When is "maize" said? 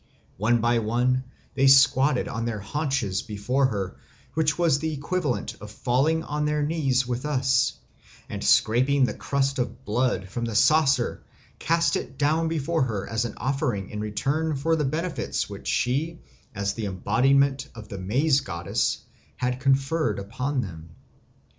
17.99-18.41